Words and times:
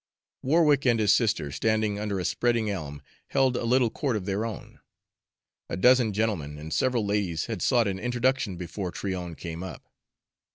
Warwick 0.41 0.83
and 0.87 0.99
his 0.99 1.13
sister, 1.15 1.51
standing 1.51 1.99
under 1.99 2.19
a 2.19 2.25
spreading 2.25 2.71
elm, 2.71 3.03
held 3.27 3.55
a 3.55 3.65
little 3.65 3.91
court 3.91 4.15
of 4.15 4.25
their 4.25 4.45
own. 4.45 4.79
A 5.69 5.77
dozen 5.77 6.11
gentlemen 6.11 6.57
and 6.57 6.73
several 6.73 7.05
ladies 7.05 7.45
had 7.45 7.61
sought 7.61 7.87
an 7.87 7.99
introduction 7.99 8.57
before 8.57 8.89
Tryon 8.89 9.35
came 9.35 9.61
up. 9.61 9.91